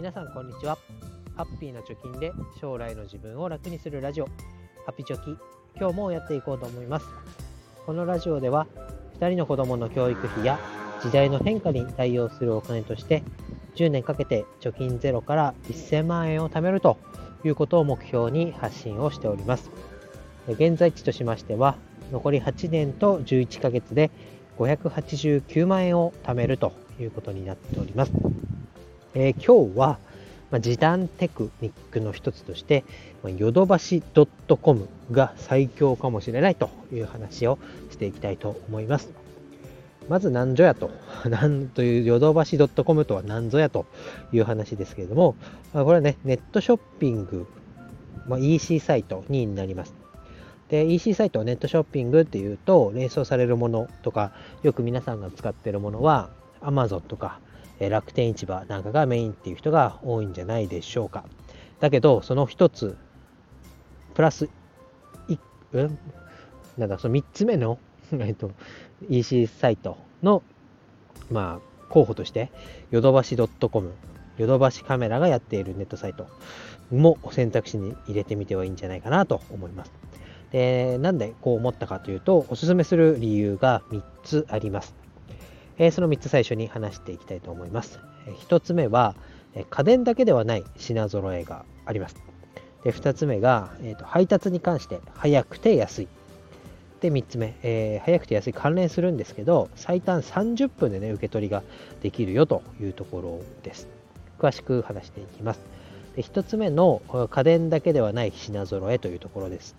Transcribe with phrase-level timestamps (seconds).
[0.00, 0.78] 皆さんこんにちは。
[1.36, 4.28] ハッピーな貯金で将来の自分を楽にするラジオ。
[4.86, 5.36] ハピチョキ
[5.78, 7.06] 今日もやっていこうと思います。
[7.84, 8.66] このラジオでは
[9.20, 10.58] 2人の子供の教育費や
[11.02, 13.22] 時代の変化に対応するお金として
[13.74, 16.96] 10年かけて貯金ゼロから1000万円を貯めると
[17.44, 19.70] いうことを目標に発信をしております。
[20.48, 21.76] 現在地としましては
[22.10, 24.10] 残り8年と11ヶ月で
[24.56, 28.12] 589万円を貯めるということになっております。
[29.14, 29.98] えー、今日は、
[30.50, 32.84] まあ、時短テクニックの一つとして、
[33.22, 34.02] まあ、ヨドバシ
[34.62, 37.58] .com が最強かもしれないという話を
[37.90, 39.10] していきたいと思います。
[40.08, 40.90] まず何ぞやと、
[41.28, 43.86] なんというヨドバシ .com とは何ぞやと
[44.32, 45.34] いう話ですけれども、
[45.72, 47.46] まあ、これはね、ネットショッピング、
[48.26, 49.94] まあ、EC サイトになります。
[50.68, 56.30] で、EC サイト、ネットショッピングっていうと、連想されるものとか、よく皆さんが使っているものは、
[56.60, 57.40] Amazon とか、
[57.88, 61.24] 楽天市場なんかがメインっていう人が多いんじゃないでしょうか。
[61.80, 62.96] だけど、その一つ、
[64.14, 64.50] プラス、
[65.28, 65.38] い、
[65.72, 65.98] うん、
[66.76, 67.78] なんだ、その三つ目の、
[68.12, 68.50] えっと、
[69.08, 70.42] EC サイトの、
[71.30, 72.50] まあ、候補として、
[72.90, 73.92] ヨドバシ .com、
[74.36, 76.26] ヨドバシカメラがやっているネットサイト
[76.90, 79.92] も選択肢に入れてみてはいいんじゃないかなと思います。
[80.52, 84.99] で、なんでこう思ったかというと、おすすめする理由が3つあります。
[85.80, 88.00] えその3つ最初に話していきたいと思います。
[88.26, 89.16] え1つ目は、
[89.54, 92.16] え家電だけではない品揃えがあります。
[92.84, 96.08] で2つ目が、えーと、配達に関して早くて安い。
[97.00, 101.62] で3つ目、えー、早くて安い関連するんですけど、最短30分でね、受け取りが
[102.02, 103.88] できるよというところです。
[104.38, 105.60] 詳しく話していきます。
[106.14, 109.74] で1つ目の家電だけではない品揃えというところです。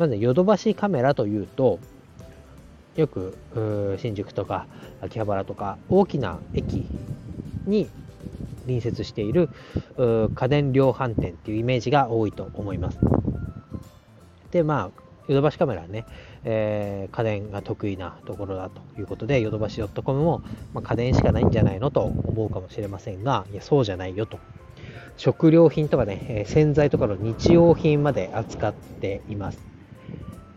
[0.00, 1.78] まず、ヨドバシカメラというと、
[2.96, 3.36] よく
[3.98, 4.66] 新宿とか
[5.00, 6.86] 秋葉原とか大きな駅
[7.66, 7.88] に
[8.62, 9.48] 隣接している
[10.34, 12.98] 家電量販店っていうイメージが多いと思います。
[14.50, 16.04] で、まあ、ヨドバシカメラはね、
[16.44, 20.42] えー、家電が得意なところだということで、ヨドバシ .com も、
[20.74, 24.38] まあ、家電しかないんじゃないのと思うかもしれませんが、いや、そうじゃないよと。
[25.16, 29.58] 食料品とかねえ、洗剤とかの日用品まで扱っています。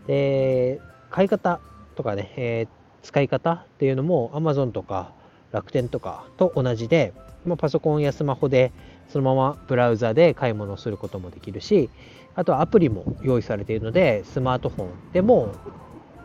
[0.06, 0.80] で、
[1.10, 1.60] 買い方
[1.96, 2.68] とかね、えー、
[3.02, 5.12] 使い方っていうのも Amazon とか
[5.52, 7.12] 楽天とかと同じで、
[7.44, 8.72] まあ、パソコンやスマホで
[9.08, 11.90] そのままブラウザで買い物をすることもできるし、
[12.34, 15.54] あとはアプリも用意されているので、スマートフォンでも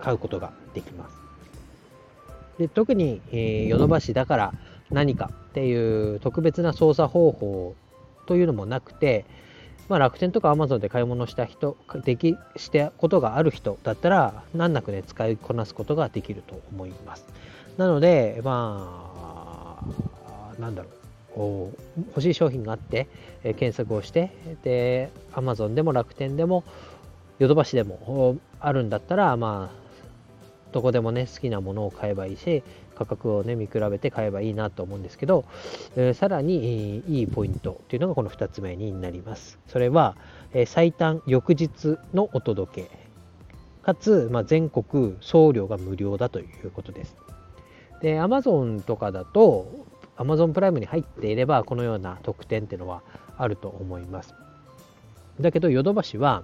[0.01, 1.15] 買うことができます。
[2.57, 4.53] で特に、えー、ヨドバシだから
[4.89, 7.75] 何かっていう特別な操作方法
[8.25, 9.25] というのもなくて、
[9.89, 17.25] まあ、楽天とか Amazon で買い物した人、でき、してことがある人だったら、難なくね、使いこなすことができると思います。
[17.77, 21.01] なので、まあ、なんだろう。
[21.35, 23.07] 欲しい商品があって、
[23.43, 24.31] え検索をして、
[24.63, 26.63] で、Amazon でも楽天でも、
[27.39, 29.81] ヨドバシでもあるんだったら、まあ、
[30.71, 32.63] どこでもね、好きなものを買えばいいし、
[32.95, 35.45] 価格をね、見比べて買えばいいなと思うんですけど、
[35.95, 39.59] えー、さらにいいポイントっていうのがこの2つ目になります。
[39.67, 40.15] それは、
[40.53, 43.01] えー、最短翌日のお届け、
[43.83, 47.15] かつ、まあ、全国送料が無料だということです。
[48.01, 49.85] で、Amazon とかだと、
[50.17, 53.01] Amazon プライムに入っていれば、このような特典っていうのは
[53.37, 54.35] あると思います。
[55.39, 56.43] だけど、ヨドバシは、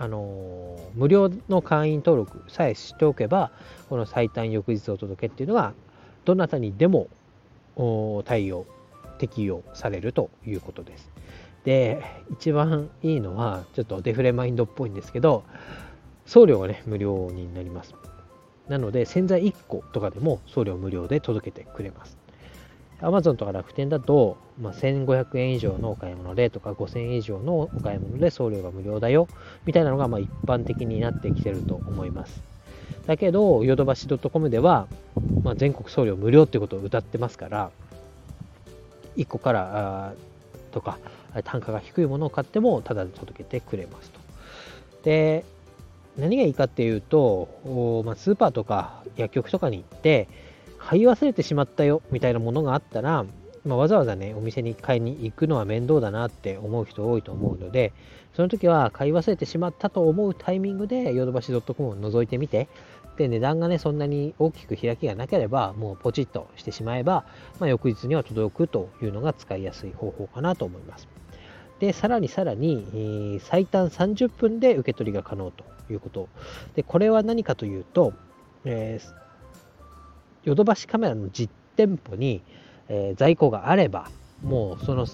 [0.00, 3.52] あの無料の会員登録さえしておけば、
[3.90, 5.74] この最短翌日お届けっていうのが、
[6.24, 7.08] どなたにでも
[8.24, 8.64] 対応、
[9.18, 11.10] 適用されるということです。
[11.64, 12.02] で、
[12.32, 15.44] 一番いいのは、ちょっとデフレマインドっぽいんですけど、
[16.24, 17.94] 送料がね、無料になります。
[18.68, 22.16] なので、洗剤1個とかでも送料無料で届けてくれます。
[23.00, 29.28] Amazon とか楽天だと、まあ、1500円以上のお買い物でとか5000円以上のお買い物で送料が無料だよ
[29.64, 32.42] みたいなのがまあ一般的になってきてると思います。
[33.06, 34.86] だけど、ヨドバシ .com では、
[35.42, 37.70] まあ、全国送料無料ってことを歌ってますから、
[39.16, 40.14] 1個から
[40.70, 40.98] とか
[41.44, 44.20] 単価が低いものを買ってもタダで届けてくれますと。
[45.02, 45.44] で、
[46.18, 50.28] 何がいいかっていうと、まあ、スーパーとか薬局とかに行って、
[50.90, 53.24] 買い忘れてしまったよみたいなものがあったら、
[53.64, 57.92] まあ、わざわざね、お店に買いに行くのは面倒だなって思う人多いと思うので、
[58.34, 62.66] その時は買い忘れてしまったと思うタイミングで、ヨドバシ .com を覗いてみて、
[63.16, 67.24] で、値段がね、そんなに大きく開きがなければ、もうポチッとしてしまえば、
[67.60, 71.06] まあ、翌日には届くというのが使いやすい方法かなと思います。
[71.78, 76.28] で、さらにさらに、え、最短30分で受け取りが可能ということ。
[76.74, 78.12] で、これは何かというと、
[78.64, 79.19] えー
[80.44, 82.42] ヨドバシカメラの実店舗に、
[82.88, 84.10] えー、在庫があれば、
[84.42, 85.06] もうその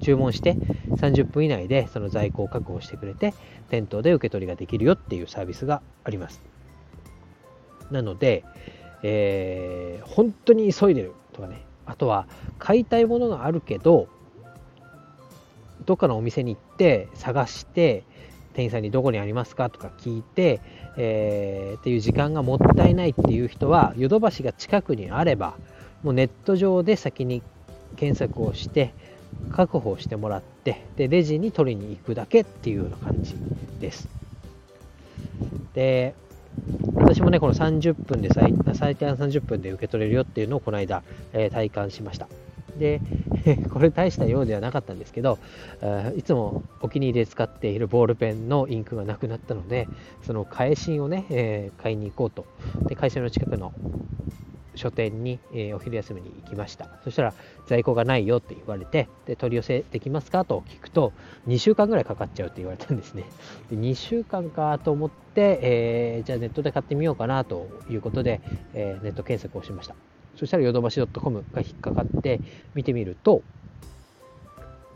[0.00, 0.58] 注文して
[0.96, 3.34] 30分以内でその在庫を確保してくれて
[3.68, 6.42] 店頭で受け取りができるよっていうサービスがあります。
[7.90, 8.44] なので、
[9.02, 11.64] えー、本当に急いでるとかね。
[11.86, 12.28] あとは
[12.58, 14.06] 買いたいものがあるけど
[15.86, 18.04] どっかのお店に行って探して
[18.52, 20.60] 店員さんにどこにありますかとか聞いて、
[20.96, 25.54] えー、っていう時間がもったいないっていう人はヨドバシが近くにあれば
[26.02, 27.42] もうネット上で先に
[27.96, 28.92] 検索をして
[29.52, 33.34] 確保してもらってでレジに取りに行くだけっていうような感じ
[33.80, 34.08] です。
[35.74, 36.14] で
[36.94, 41.02] 私もねこの30分で最最短30分で受け取れるよっていうのをこの間、
[41.32, 42.28] えー、体感しました。
[42.78, 43.00] で、
[43.70, 45.38] これ大したようではなかったんですけど、
[46.16, 49.88] いつもお気に入りで使っているボールペンのインクがなくなったので、
[50.22, 52.46] その返しをね、え、買いに行こうと。
[52.88, 53.72] で、会社の近くの
[54.74, 56.88] 書店に、え、お昼休みに行きました。
[57.04, 57.34] そしたら、
[57.66, 61.12] 在庫がないよって言われて、で、取り寄せできますかと聞くと、
[61.46, 63.24] 2週間ぐらいかかっちゃうって言われたんですね。
[63.68, 68.40] で2週間かと思って、えー、じゃあネットで買ってみようかなということで、
[68.72, 69.96] え、ネット検索をしました。
[70.40, 72.40] そしたらヨドバシ .com が引っかかって
[72.74, 73.42] 見てみると、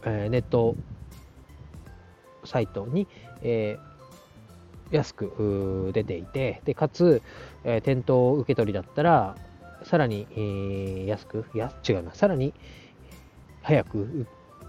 [0.02, 0.74] えー、ネット
[2.44, 3.06] サイトに、
[3.42, 7.20] えー、安く出ていて、でかつ、
[7.62, 9.36] えー、店頭受け取りだったら、
[9.82, 12.54] さらに、えー、安く、いや、違うな、さらに
[13.60, 14.26] 早く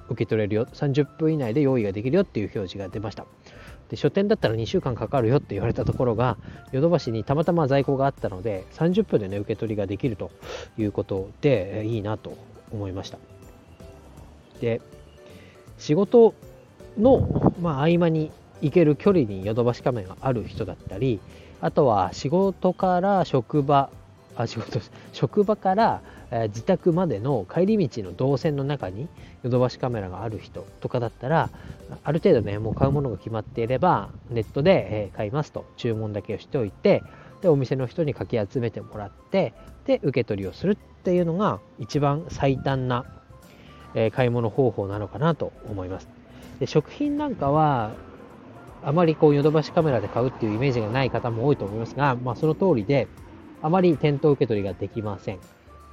[0.10, 3.26] 受け取れるよ、30分以内で用意ができるよっていう表示が出ました。
[3.90, 6.38] で書店だったら2週間かかるよって言われたところが
[6.72, 10.32] ヨドバシにたまたま在庫があったので30分でね受け取りができると
[10.78, 12.38] いうことでいいなと
[12.72, 13.18] 思いました。
[14.60, 14.82] で
[15.78, 16.34] 仕事
[16.98, 21.20] の、まあ、合間に行ける距離にヨドバシカメがある人だったり
[21.62, 23.90] あとは仕事から職場
[24.36, 24.80] あ仕事
[25.14, 29.08] 職場からえ自宅までの帰り道の動線の中に
[29.44, 31.50] ヨドバシカメラがある人とかだったら
[32.04, 37.04] ある程度ねもう買うものが決まっていればネットで、え買いますと注文だけをしておいて
[37.42, 39.54] でお店の人にかき集めてもらって
[39.86, 43.06] で受け取りをするっていうのが一番最短な、
[43.94, 46.08] え買い物方法なのかなと思います
[46.60, 47.92] で食品なんかは
[48.84, 53.08] あまりこうヨドバシカメラで買うっていうイメージがない方も多いと思いますが、まあ、その通りで
[53.62, 55.40] あまり店頭受け取りができません。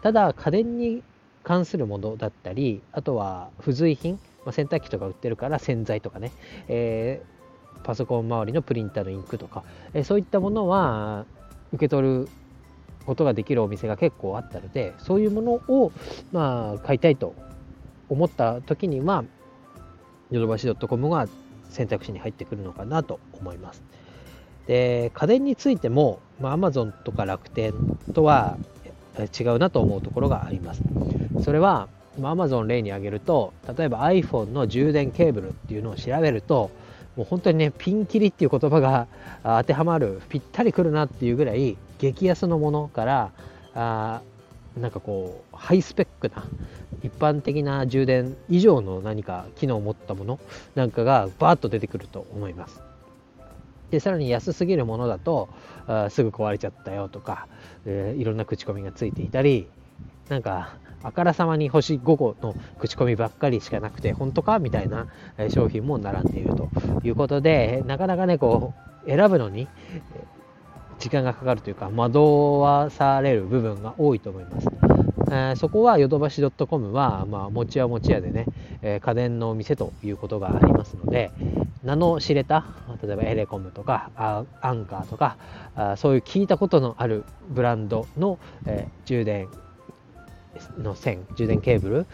[0.02, 1.02] ただ家電に
[1.42, 6.32] 関するものだったりあとは付随品、まあ、洗濯機とか売ってるから洗剤とかね、
[6.68, 9.64] えー、パソコン周りのプリンターのインクとか、
[9.94, 11.26] えー、そういったものは
[11.72, 12.28] 受け取る
[13.06, 15.92] ことができるお店が結構あったのでそういうものを、
[16.30, 17.34] まあ、買いたいと
[18.08, 19.24] 思った時には
[20.30, 21.28] ヨドバシ .com が
[21.68, 23.82] 選択肢に入ってくるのかなと思います。
[24.66, 27.72] で家電についても、まあ、Amazon とか楽天
[28.14, 28.58] とは
[29.18, 30.82] 違うなと思うところがあります。
[31.38, 31.88] それは、
[32.20, 36.70] Amazon 例に挙げると、例えば iPhone の充電ケーブルっていうのを調べると、
[37.16, 39.06] もう本当にね、ピンキリっていう言葉が
[39.42, 43.30] 当てはまる、ぴったりくるなっていうぐらい、激安のものから、
[43.74, 44.20] あ
[44.76, 46.44] なんかこう、ハイスペックな、
[47.02, 50.38] 一般的な充電以上の何か機能を持ったもの
[50.76, 52.91] なんかがバーッと出てくると思います。
[53.92, 55.50] でさらに安すぎるものだと
[55.86, 57.46] あすぐ壊れちゃったよとか、
[57.84, 59.68] えー、いろんな口コミがついていたり
[60.30, 65.08] なんかあからさまに星5個の口コミばっかりしかなくて本当かみたいな
[65.50, 66.70] 商品も並んでいると
[67.04, 68.72] いうことでなかなかねこ
[69.04, 69.68] う選ぶのに
[70.98, 74.68] 時間がかかるというか惑わされる部分が多いと思います。
[75.32, 78.46] えー、そこはヨドバシ .com は、まあ、持ち屋持ち屋でね、
[78.82, 81.30] えー、家電のお店ということがありますので、
[81.82, 82.66] 名の知れた、
[83.02, 84.10] 例えばエレコムとか
[84.60, 85.36] アンカーとか、
[85.96, 89.48] そういう聞いたことのあるブランドの、え、充電
[90.78, 92.06] の線、充電ケーブル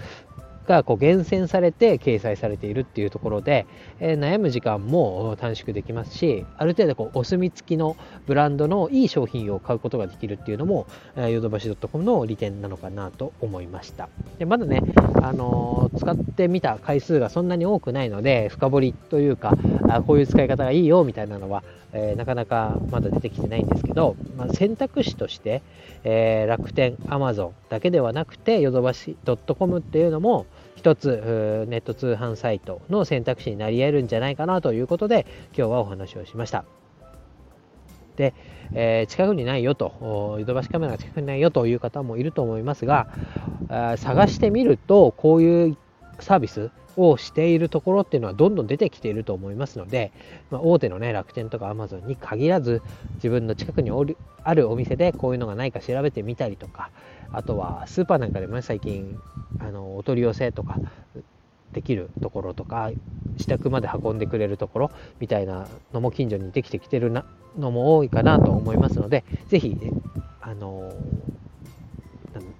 [0.68, 3.66] がこう厳選されて掲載されているっていうところで、
[3.98, 7.96] えー、悩む時間も短縮できますしある程度こうお墨付きの
[8.26, 14.08] ブランドのいい商品を買うことができるっていうのもヨドバシ .com の利点なのかなと思いました。
[14.38, 14.82] でまだね、
[15.22, 19.54] あのー、使ってみた回数がそんなに多くないので深掘りというか
[19.88, 25.62] あこういう使い方がいいよみたいなのは、えー、なかなかまだ出てきてないんですけど、まあ、選択肢として、
[26.04, 29.16] え楽天、アマゾンだけではなくてヨドバシ
[29.58, 30.46] .com っていうのも
[30.78, 36.64] 一つネット通販サイトの選択肢になり得るんじゃないかなということで今日はお話をしました。
[38.14, 38.32] で、
[38.72, 43.08] えー、近くにないよと、ヨドバシカメラが近くにないよという方もいると思いますが、
[43.96, 45.76] 探してみるとこういう
[46.20, 50.12] サービスをしているところっていうのはどんどん出てきていると思いますので、
[50.50, 52.82] まあ、大手のね楽天とかアマゾンに限らず
[53.16, 53.90] 自分の近くに
[54.42, 56.90] あるお店でこういうのがないか調べてみたりとか
[57.32, 59.18] あとはスーパーなんかでもね最近
[59.58, 60.80] あのお取り寄せとか
[61.72, 62.90] できるところとか
[63.34, 64.90] 自宅まで運んでくれるところ
[65.20, 67.24] みたいなのも近所にできてきてるな
[67.56, 69.76] のも多いかなと思いますので是非
[70.40, 70.92] あの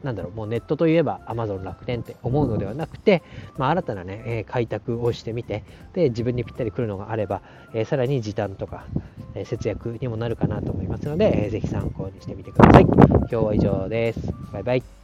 [0.03, 3.23] なんだろう、もうネットといえば Amazon 楽天って思うのではなくて、
[3.57, 5.65] まあ、新たなね、え開拓をしてみて、
[5.95, 7.43] で、自分にぴったり来るのがあれば、
[7.75, 8.85] えさらに時短とか、
[9.35, 12.85] え節約にもなるかなと思いますので、えー、ぜひ参考にしてみてください。
[12.85, 14.33] 今日は以上です。
[14.53, 14.98] バイバイ。